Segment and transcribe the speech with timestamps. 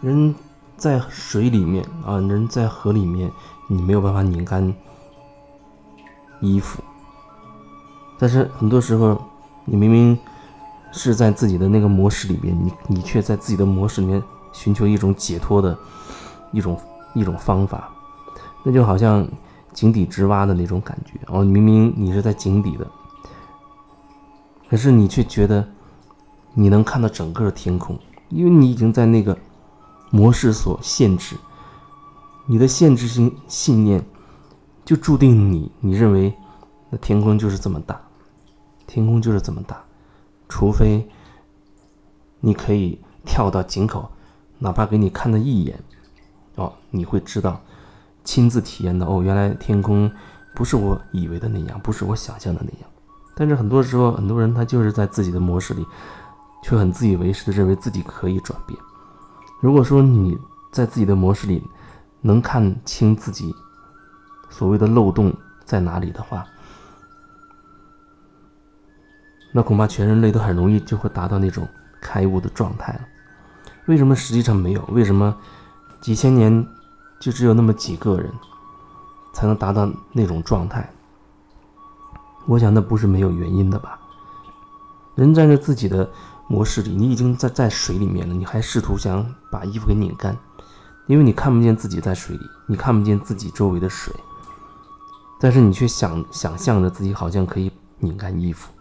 [0.00, 0.34] 人
[0.76, 3.30] 在水里面啊，人在河里面，
[3.68, 4.74] 你没有办法拧干
[6.40, 6.82] 衣服。
[8.18, 9.20] 但是很多时候，
[9.64, 10.18] 你明明
[10.92, 14.22] 是在自己的那个模式里面，你你却在自己的模式里面
[14.52, 15.78] 寻求一种解脱的
[16.52, 16.78] 一种
[17.14, 17.90] 一种方法，
[18.64, 19.26] 那就好像
[19.72, 21.44] 井底之蛙的那种感觉哦。
[21.44, 22.86] 明明你是在井底的，
[24.68, 25.66] 可是你却觉得
[26.54, 27.98] 你能看到整个天空，
[28.30, 29.36] 因为你已经在那个
[30.10, 31.36] 模式所限制，
[32.46, 34.04] 你的限制性信念
[34.84, 36.34] 就注定你你认为
[36.90, 38.00] 那天空就是这么大。
[38.86, 39.84] 天空就是这么大，
[40.48, 41.08] 除非
[42.40, 44.10] 你可以跳到井口，
[44.58, 45.80] 哪怕给你看了一眼，
[46.56, 47.60] 哦，你会知道，
[48.24, 50.10] 亲自体验到哦，原来天空
[50.56, 52.90] 不是我以为的那样，不是我想象的那样。
[53.36, 55.86] 但是很多时候，很多人他就是在自己的模式里，
[56.64, 58.76] 却很自以为是的认为自己可以转变。
[59.60, 60.38] 如果说你
[60.72, 61.62] 在自己的模式里
[62.22, 63.54] 能看清自己
[64.48, 66.44] 所谓的漏洞在哪里的话，
[69.52, 71.68] 那恐怕全人类都很容易就会达到那种
[72.00, 73.00] 开悟的状态了。
[73.86, 74.82] 为什么实际上没有？
[74.92, 75.36] 为什么
[76.00, 76.66] 几千年
[77.18, 78.32] 就只有那么几个人
[79.32, 80.88] 才能达到那种状态？
[82.46, 83.98] 我想那不是没有原因的吧。
[85.16, 86.08] 人站在自己的
[86.50, 90.36] 模式里，你已经在在水里面了，你还试图想把衣服给拧干，
[91.06, 94.12] 因为你看不见自己在水里，你看不见自己周围的水，
[95.38, 98.72] 但是你却想想象着自己好像可以拧干衣服。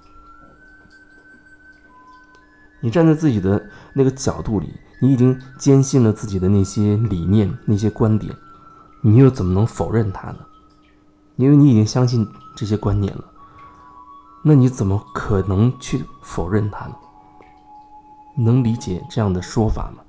[2.82, 8.36] 你站在自己的那个角度里，你已经坚信了自己的那些理念、那些观点，
[9.02, 10.40] 你又怎么能否认它呢？
[11.36, 13.24] 因为你已经相信这些观念了，
[14.42, 16.96] 那你怎么可能去否认它呢？
[18.44, 20.04] 能理解这样的说法吗？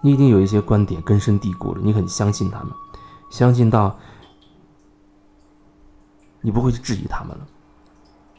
[0.00, 2.72] 你已经有一些观点根深蒂固了，你很相信他们，
[3.30, 3.98] 相信到
[6.40, 7.46] 你不会去质疑他们了。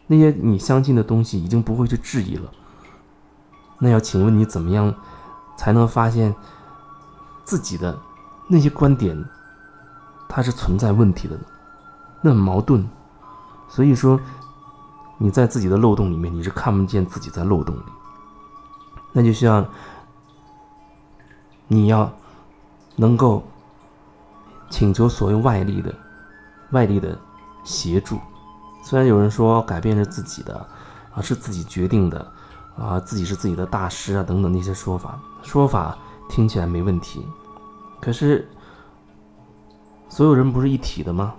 [0.07, 2.49] 那些你相信的东西已经不会去质疑了。
[3.77, 4.93] 那要请问你怎么样
[5.57, 6.33] 才能发现
[7.43, 7.99] 自己的
[8.47, 9.23] 那些观点
[10.27, 11.43] 它是存在问题的呢？
[12.21, 12.89] 那很矛盾。
[13.67, 14.19] 所以说
[15.17, 17.81] 你在自己的漏洞里面，你是看不见自己在漏洞里。
[19.11, 19.65] 那就需要
[21.67, 22.11] 你要
[22.95, 23.43] 能够
[24.69, 25.93] 请求所谓外力的
[26.71, 27.17] 外力的
[27.63, 28.19] 协助。
[28.83, 30.55] 虽然有人说改变是自己的
[31.13, 32.31] 啊，是自己决定的。
[32.77, 35.97] 啊，自己是自己的大师啊，等等那些说法，说法
[36.29, 37.27] 听起来没问题，
[37.99, 38.47] 可是
[40.07, 41.35] 所有人不是一体的吗？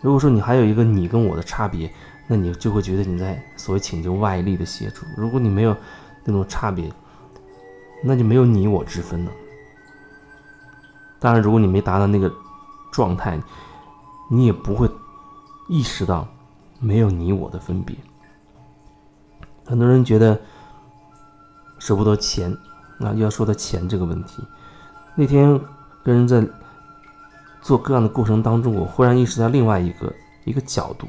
[0.00, 1.94] 如果说你还有一个你跟我的差别，
[2.26, 5.06] 那你就会觉得你在所谓请求外力的协助。
[5.16, 5.76] 如果你没有
[6.24, 6.92] 那种差别，
[8.04, 9.32] 那就没有你我之分了。
[11.18, 12.32] 当然，如果你没达到那个
[12.90, 13.40] 状态，
[14.28, 14.90] 你也不会
[15.68, 16.26] 意识到
[16.80, 17.96] 没有你我的分别。
[19.64, 20.40] 很多人觉得
[21.78, 22.56] 舍不得钱，
[22.98, 24.42] 那，又要说到钱这个问题。
[25.14, 25.60] 那天
[26.02, 26.44] 跟人在
[27.60, 30.12] 做个案的过程当中，我忽然意识到另外一个
[30.44, 31.06] 一个角度，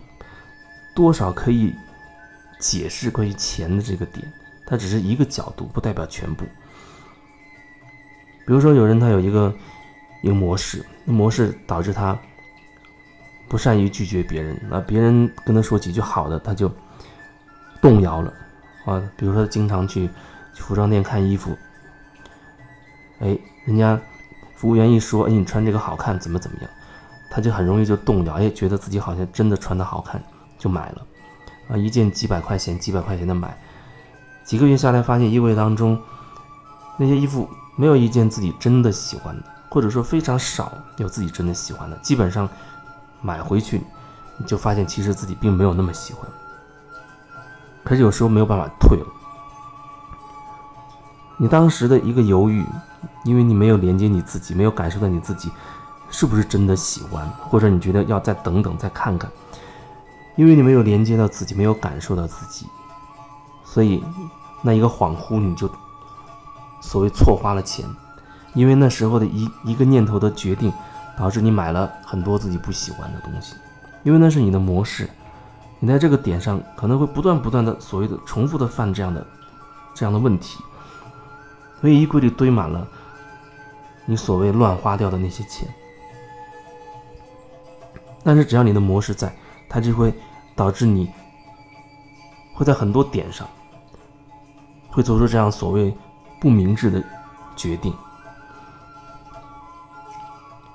[0.95, 1.73] 多少可以
[2.59, 4.31] 解释关于钱的这个点。
[4.65, 6.45] 它只是一个角度，不代表全部。
[8.45, 9.53] 比如说，有人他有一个
[10.21, 12.17] 一个模式，模式导致他
[13.47, 16.71] 不善于拒绝别人，那别人跟他说几句好的，他就
[17.81, 18.33] 动摇了。
[18.85, 20.09] 啊，比如说经常去
[20.55, 21.57] 服装店看衣服，
[23.19, 23.97] 哎，人家
[24.55, 26.69] 服务员一说，哎，你穿这个好看，怎么怎么样，
[27.29, 30.21] 他就很容易就动摇，哎，觉得自己好像真的穿的好看，
[30.57, 31.07] 就买了，
[31.69, 33.57] 啊，一件几百块钱，几百块钱的买，
[34.43, 35.99] 几个月下来发现衣柜当中
[36.97, 42.47] 那些衣服没有一件自己真的喜欢的，或者说非常少有自己真的喜欢的，基本上
[43.21, 43.81] 买回去
[44.37, 46.29] 你就发现其实自己并没有那么喜欢。
[47.83, 49.05] 可是有时候没有办法退了。
[51.37, 52.63] 你当时的一个犹豫，
[53.25, 55.51] 因为你没有连接你自己，没有感受到你自己
[56.09, 59.29] 是不是真的喜欢，或者你觉得要再等等再看看，
[60.35, 62.67] 因为你没有连接到自己，没有感受到自己，
[63.73, 64.03] 所以
[64.61, 65.67] 那一个恍惚你就
[66.79, 67.83] 所谓错花了钱，
[68.53, 70.71] 因为那时候的一一个念头的决定，
[71.17, 73.55] 导致你买了很多自己不喜欢的东西，
[74.03, 75.09] 因为那是你的模式。
[75.79, 79.25] 你在这个点上可能会不断不断的所谓的重复的犯这样的
[79.95, 80.63] 这样的问题，
[81.81, 82.87] 所以衣柜里堆满了
[84.05, 85.67] 你所谓乱花掉的那些钱。
[88.23, 89.35] 但是只要你的模式在，
[89.67, 90.13] 它就会
[90.55, 91.09] 导致你
[92.53, 93.47] 会在很多点上
[94.93, 95.93] 会做出这样所谓
[96.39, 97.03] 不明智的
[97.55, 97.91] 决定，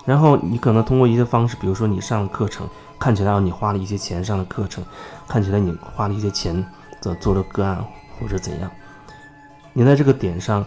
[0.04, 2.68] 然后你可能通过一些方式，比如说你上了课程，
[2.98, 4.84] 看起来你花了一些钱上了课程，
[5.28, 6.66] 看起来你花了一些钱
[7.00, 7.84] 做做了个案
[8.18, 8.68] 或者怎样，
[9.72, 10.66] 你在这个点上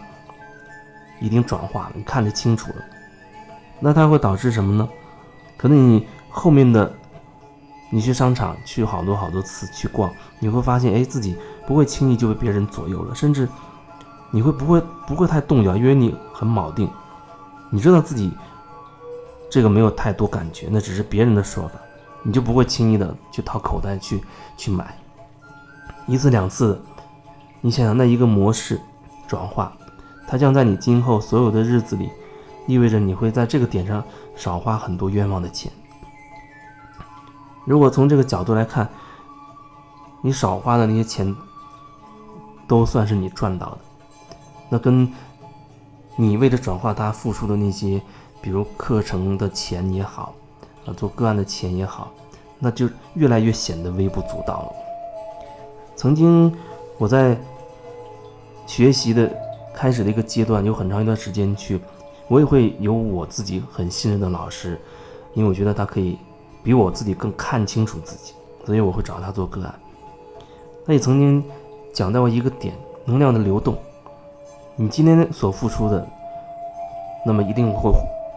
[1.19, 2.75] 已经转化了，你看得清楚了，
[3.81, 4.87] 那它会导致什么呢？
[5.57, 6.97] 可能你后面的。
[7.93, 10.09] 你去商场去好多好多次去逛，
[10.39, 11.35] 你会发现，哎，自己
[11.67, 13.47] 不会轻易就被别人左右了，甚至
[14.31, 16.89] 你会不会不会太动摇，因为你很铆定，
[17.69, 18.31] 你知道自己
[19.49, 21.75] 这个没有太多感觉，那只是别人的说法，
[22.23, 24.23] 你就不会轻易的去掏口袋去
[24.55, 24.97] 去买，
[26.07, 26.81] 一次两次，
[27.59, 28.79] 你想想那一个模式
[29.27, 29.73] 转化，
[30.25, 32.09] 它将在你今后所有的日子里，
[32.67, 34.01] 意味着你会在这个点上
[34.33, 35.69] 少花很多冤枉的钱。
[37.65, 38.89] 如果从这个角度来看，
[40.21, 41.35] 你少花的那些钱，
[42.67, 43.77] 都算是你赚到的。
[44.69, 45.11] 那跟
[46.15, 48.01] 你为了转化它付出的那些，
[48.41, 50.33] 比如课程的钱也好，
[50.85, 52.11] 啊，做个案的钱也好，
[52.57, 54.73] 那就越来越显得微不足道了。
[55.95, 56.51] 曾经
[56.97, 57.37] 我在
[58.65, 59.31] 学习的
[59.73, 61.79] 开始的一个阶段，有很长一段时间去，
[62.27, 64.79] 我也会有我自己很信任的老师，
[65.33, 66.17] 因为我觉得他可以。
[66.63, 68.33] 比我自己更看清楚自己，
[68.65, 69.73] 所以我会找他做个案。
[70.85, 71.43] 他也曾经
[71.93, 72.73] 讲到过一个点：
[73.05, 73.77] 能量的流动。
[74.75, 76.07] 你今天所付出的，
[77.25, 77.91] 那么一定会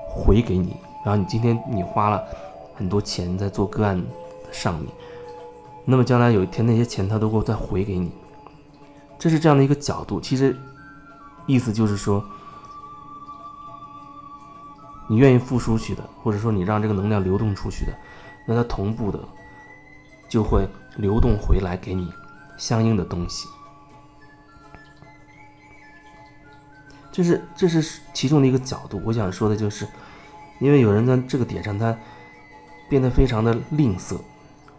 [0.08, 0.76] 回给你。
[1.04, 2.22] 然后你今天你花了
[2.74, 4.02] 很多钱在做个案
[4.50, 4.88] 上面，
[5.84, 8.10] 那么将来有一天那些钱他都会再回给你。
[9.18, 10.20] 这是这样的一个角度。
[10.20, 10.56] 其实
[11.46, 12.24] 意思就是说。
[15.06, 17.92] 你愿意付出去的，或者说你让这个能量流动出去的，
[18.46, 19.18] 那它同步的
[20.28, 22.12] 就会流动回来给你
[22.56, 23.48] 相应的东西。
[27.10, 29.00] 这是这是其中的一个角度。
[29.04, 29.86] 我想说的就是，
[30.58, 31.96] 因为有人在这个点上他
[32.88, 34.18] 变得非常的吝啬、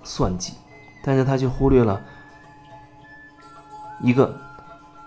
[0.04, 0.54] 算计，
[1.04, 2.02] 但是他就忽略了
[4.02, 4.38] 一个，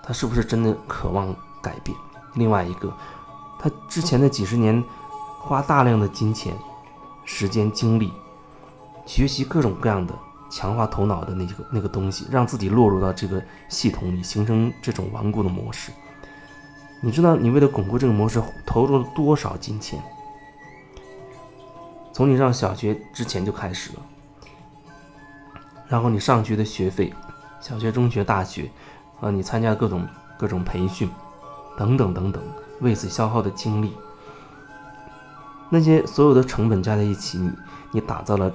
[0.03, 1.97] 他是不是真的渴望改变？
[2.35, 2.97] 另外一个，
[3.59, 4.85] 他之前的几十年。
[5.41, 6.55] 花大量的金钱、
[7.25, 8.13] 时间、精力，
[9.09, 10.15] 学习各种各样的
[10.51, 15.91] 强化头脑的那个那个东西，让自己落入到这个系统里，形成这种顽固的模式。
[17.01, 19.99] 你知道，你为了巩固这个模式，投入了多少金钱？
[22.13, 24.03] 从你上小学之前就开始了，
[25.89, 27.15] 然后你上学的学费，
[27.61, 28.71] 小学、中学、大学，
[29.23, 30.07] 啊，你参加各种
[30.37, 31.09] 各种培训，
[31.79, 32.43] 等等等等，
[32.81, 33.97] 为此消耗的精力。
[35.71, 37.51] 那些所有的成本加在一起，你
[37.93, 38.53] 你打造了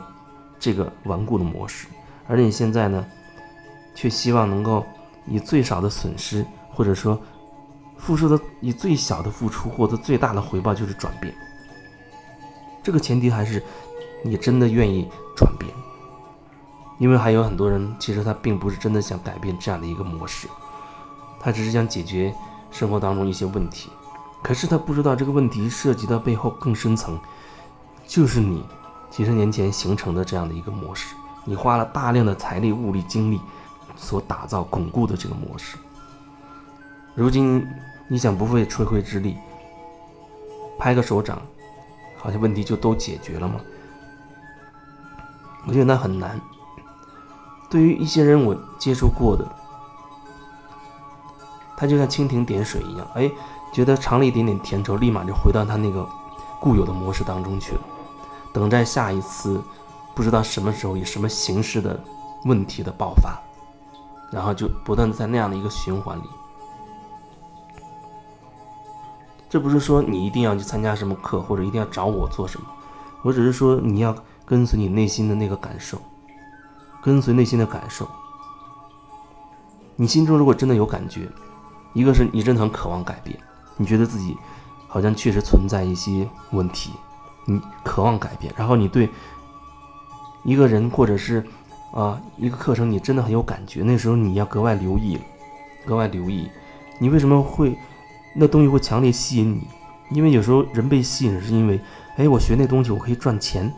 [0.64, 1.88] 这个顽固的模式，
[2.26, 3.06] 而你现在呢，
[3.94, 4.86] 却希望能够
[5.28, 7.20] 以最少的损失，或者说
[7.98, 11.36] 付出的以最小的付出获得最大的回报，就是转变。
[12.82, 13.62] 这个前提还是
[14.24, 15.70] 你真的愿意转变，
[16.98, 20.48] 因为还有很多人其实他并不是真的想改变这样的一个模式，
[21.42, 22.34] 他只是想解决
[22.72, 23.90] 生活当中一些问题。
[24.42, 27.20] 可是他不知道这个问题涉及到背后更深层，
[28.08, 28.66] 就是你
[29.16, 31.14] 几十年前形成的这样的一个模式，
[31.46, 33.40] 你花了大量的财力、物力、精力
[33.96, 35.78] 所打造、巩固的这个模式。
[37.14, 37.64] 如今
[38.08, 39.38] 你想不费吹灰之力，
[40.80, 41.40] 拍个手掌，
[42.18, 43.62] 好像问题就都解决了吗？
[45.68, 46.42] 我觉得那很难。
[47.70, 49.48] 对于一些人，我接触过的，
[51.78, 53.32] 他就像蜻蜓点水一样，哎。
[53.72, 56.08] 觉得尝了一点点甜头，立马就回到他那个
[56.60, 57.82] 固有的模式当中去了，
[58.54, 59.62] 等待下一次
[60.16, 62.00] 不知道什么时候以什么形式的
[62.46, 63.38] 问题的爆发，
[64.32, 66.24] 然后就不断的在那样的一个循环里。
[69.50, 72.68] 这不是说你一定要去参加什么课，或者一定要找我做什么，
[73.24, 75.98] 我只是说你要跟随你内心的那个感受，
[77.02, 78.08] 跟随内心的感受。
[79.96, 81.30] 你心中如果真的有感觉，
[81.94, 83.38] 一个是你真的很渴望改变。
[83.78, 84.36] 你觉得自己
[84.88, 86.92] 好像确实存在一些问题，
[87.46, 89.10] 你渴望改变，然后你对
[90.44, 91.44] 一个人或者是
[91.92, 95.18] 啊一个课程，你真的很有感觉，那时候你要格外留意，
[95.86, 96.50] 格外留意，
[97.00, 97.78] 你为什么会
[98.36, 99.68] 那东西会强烈吸引你？
[100.18, 101.80] 因为有时候人被吸引是因为，
[102.18, 103.74] 哎，我学那东西我可以赚钱，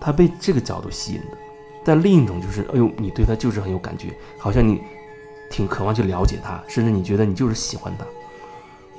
[0.00, 1.38] 他被这个角度吸引的。
[1.84, 4.82] 但另一种就是，哎呦，你对他就是很有感觉，好像你
[5.50, 8.04] 挺渴望去了解他，甚至你觉得你就是喜欢他。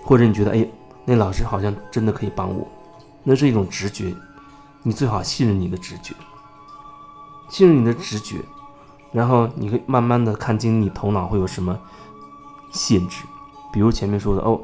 [0.02, 0.66] 或者你觉得，哎，
[1.06, 2.68] 那老师好像真的可以帮我，
[3.24, 4.16] 那是一种直觉，
[4.84, 6.16] 你最好信任你的直觉，
[7.50, 8.44] 信任你的直觉，
[9.12, 11.78] 然后你会慢慢的看清你头脑会有什么
[12.72, 13.24] 限制，
[13.74, 14.62] 比如前面说的，哦，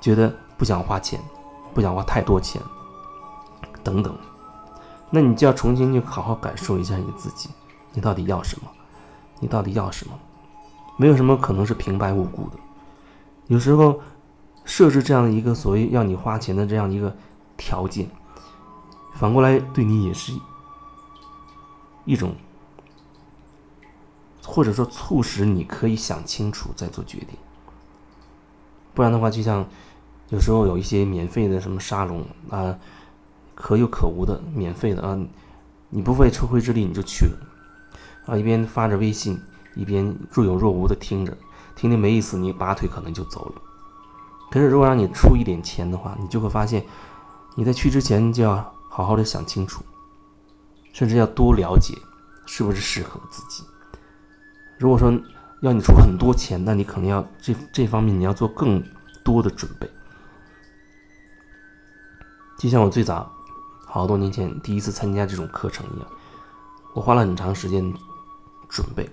[0.00, 1.20] 觉得不想花钱，
[1.74, 2.60] 不想花太多钱，
[3.82, 4.16] 等等。
[5.10, 7.50] 那你就要重新去好好感受一下你自己，
[7.92, 8.68] 你到底要什么？
[9.40, 10.18] 你到底要什么？
[10.96, 12.56] 没有什么可能是平白无故的。
[13.48, 14.00] 有时候
[14.64, 17.16] 设置这样一个所谓要你花钱的这样一个
[17.56, 18.08] 条件，
[19.14, 20.32] 反过来对你也是
[22.04, 22.34] 一种，
[24.44, 27.30] 或者说促使你可以想清楚再做决定。
[28.94, 29.66] 不然的话，就像
[30.28, 32.78] 有时候有一些免费的什么沙龙啊。
[33.54, 35.16] 可有可无的，免费的啊！
[35.90, 37.38] 你不费吹灰之力你就去了，
[38.26, 39.40] 啊，一边发着微信，
[39.76, 41.36] 一边若有若无的听着，
[41.76, 43.62] 听着没意思，你拔腿可能就走了。
[44.52, 46.84] 可是如果让你出一点钱的话，你就会发现，
[47.54, 48.56] 你在去之前就要
[48.88, 49.82] 好好的想清楚，
[50.92, 51.96] 甚至要多了解
[52.44, 53.64] 是不是适合自己。
[54.78, 55.10] 如果说
[55.62, 58.84] 要你出很多钱，那你可能要这 这方面你要做更
[59.24, 59.90] 多的准备。
[62.58, 63.32] 就像我最早。
[63.84, 66.08] 好多年前第一次参加这种课程一样，
[66.94, 67.92] 我花了很长时间
[68.66, 69.06] 准备，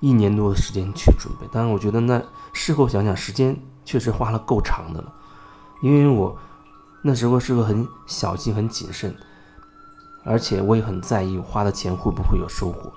[0.00, 1.48] 一年多的时间去准备。
[1.50, 5.12] 但是，我觉得那事后想想，时间确实花了够长的了，
[5.82, 6.36] 因为我
[7.02, 9.14] 那时候是个很小心、很谨慎，
[10.24, 12.92] 而且我也很在意我花的钱会不会有收获，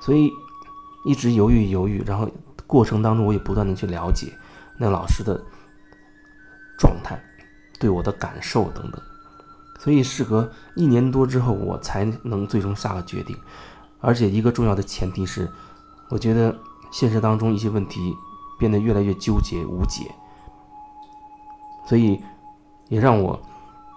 [0.00, 0.32] 所以
[1.04, 2.02] 一直犹豫犹豫。
[2.04, 2.28] 然后
[2.66, 4.32] 过程当中，我也不断的去了解
[4.76, 5.40] 那老师的
[6.78, 7.22] 状态、
[7.78, 9.00] 对我的感受等等。
[9.78, 13.36] 所以，事隔一年多之后，我才能最终下个决定。
[14.00, 15.50] 而且，一个重要的前提是，
[16.08, 16.56] 我觉得
[16.92, 18.16] 现实当中一些问题
[18.62, 20.14] 变得越来越纠结无解。
[21.84, 22.22] 所以，
[22.88, 23.42] 也让我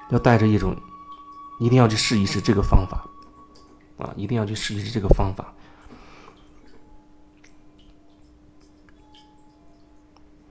[0.10, 0.76] 要带着一种
[1.60, 3.06] 一定要去试一试这个方法
[4.00, 5.54] 啊，一定要去试一试这个方法。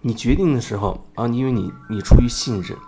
[0.00, 2.78] 你决定的时候啊，因为你你出于信任。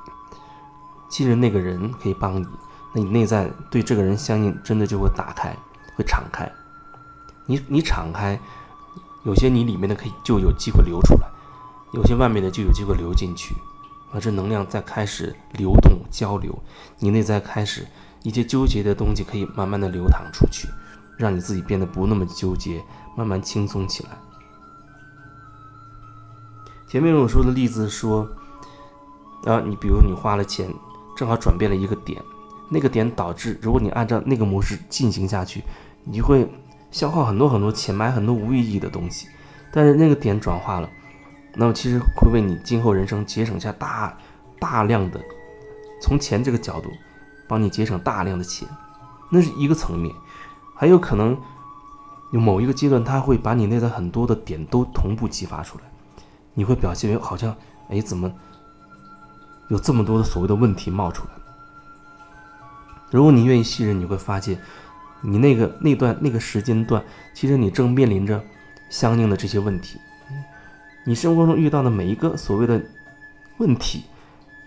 [1.08, 2.46] 信任那个人可以帮你，
[2.94, 5.56] 那你内在对这个人相信，真的就会打开，
[5.96, 6.48] 会敞开。
[7.46, 8.38] 你你敞开，
[9.26, 11.28] 有些你里面的可以就有机会流出来，
[11.92, 13.54] 有些外面的就有机会流进去，
[14.12, 16.56] 啊，这能量在开始流动交流，
[17.00, 17.84] 你内在开始
[18.22, 20.68] 一些纠结的东西可以慢慢的流淌出去，
[21.18, 22.80] 让你自己变得不那么纠结，
[23.16, 24.10] 慢慢轻松起来。
[26.86, 28.28] 前面我说的例子说，
[29.44, 30.72] 啊，你比如你花了钱。
[31.16, 32.22] 正好转变了一个点，
[32.68, 35.64] 那个点导致，如果你按照那个模式进行下去，
[36.04, 36.46] 你就会
[36.90, 39.28] 消耗很多很多钱，买很多无意义的东西。
[39.72, 40.88] 但是那个点转化了，
[41.54, 44.16] 那么其实会为你今后人生节省下大
[44.58, 45.20] 大量的，
[46.00, 46.90] 从钱这个角度，
[47.46, 48.66] 帮你节省大量的钱，
[49.30, 50.14] 那是一个层面。
[50.74, 51.36] 还有可能
[52.32, 55.84] 有某一个阶段，它会把你内在很多的点都同步激发出来，
[56.54, 57.54] 你会表现为好像，
[57.88, 58.32] 哎，怎么？
[59.68, 61.30] 有这么多的所谓的问题冒出来，
[63.10, 64.56] 如果你愿意信任，你会发现，
[65.22, 67.02] 你那个那段那个时间段，
[67.34, 68.44] 其实你正面临着
[68.90, 70.00] 相应的这些问题。
[71.04, 72.82] 你生活中遇到的每一个所谓的
[73.58, 74.04] 问题，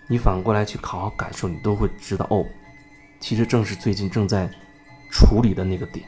[0.06, 2.44] 你反过来去好好感受，你都会知道哦，
[3.20, 4.50] 其实正是最近正在
[5.10, 6.06] 处理的那个点。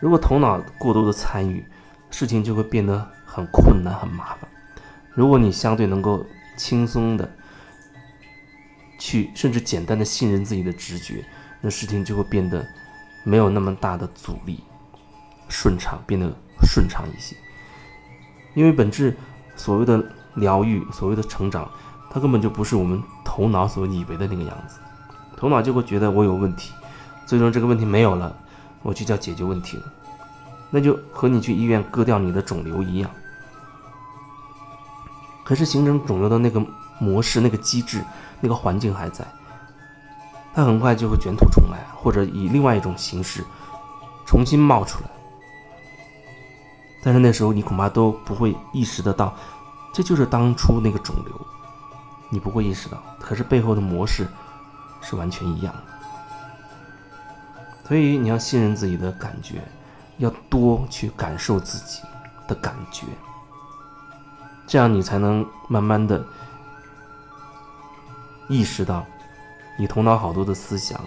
[0.00, 1.64] 如果头脑过多的参与，
[2.10, 4.48] 事情就会变得很困难、很麻烦。
[5.12, 6.26] 如果你相对能够。
[6.58, 7.36] 轻松的
[8.98, 11.24] 去，甚至简单的信任自己的直觉，
[11.60, 12.66] 那事情就会变得
[13.24, 14.62] 没有那么大的阻力，
[15.48, 17.36] 顺畅，变得顺畅一些。
[18.54, 19.16] 因为本质
[19.56, 21.70] 所谓的疗愈，所谓的成长，
[22.10, 24.78] 它根本就不是我们头脑所以为的那个样子。
[25.36, 26.72] 头脑就会觉得我有问题，
[27.26, 28.34] 最终这个问题没有了，
[28.82, 29.84] 我就叫解决问题了。
[30.70, 33.10] 那就和你去医院割掉你的肿瘤一样。
[35.44, 36.62] 可是形成肿瘤的那个
[36.98, 38.04] 模式、那个机制、
[38.40, 39.26] 那个环境还在，
[40.54, 43.44] 它很快就会卷土重来，或者以另外一种形式
[44.26, 45.10] 重新冒出来。
[47.02, 49.34] 但是那时候你恐怕都不会意识得到，
[49.92, 51.46] 这就是当初那个肿瘤，
[52.28, 53.00] 你不会意识到。
[53.20, 54.26] 可是背后的模式
[55.00, 55.82] 是完全一样的，
[57.86, 59.62] 所以你要信任自己的感觉，
[60.16, 62.02] 要多去感受自己
[62.48, 63.06] 的感觉。
[64.66, 66.22] 这样你才能慢慢的
[68.48, 69.06] 意识到，
[69.78, 71.00] 你头脑好多的思想、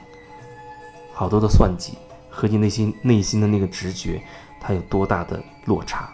[1.14, 1.98] 好多的算计
[2.30, 4.24] 和你内心内心的那个直觉，
[4.62, 6.10] 它有多大的落差。